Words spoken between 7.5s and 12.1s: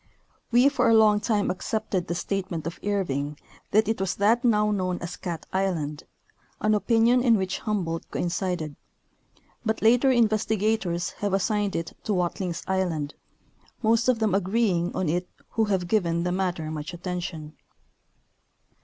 Hum boldt coincided; but later investigators have assigned it